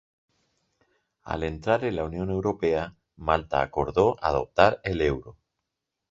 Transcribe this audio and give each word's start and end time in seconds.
Al 1.33 1.43
entrar 1.43 1.83
en 1.85 1.95
la 1.95 2.03
Unión 2.03 2.31
Europea, 2.31 2.95
Malta 3.17 3.61
acordó 3.61 4.17
adoptar 4.19 4.81
el 4.83 4.99
euro. 5.01 5.37